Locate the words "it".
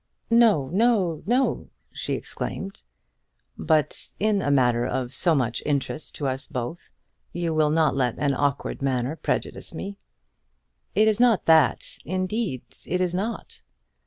10.95-11.07, 12.87-12.99